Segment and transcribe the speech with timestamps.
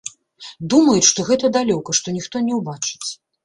[0.75, 3.09] Думаюць, што гэта далёка, што ніхто не ўбачыць.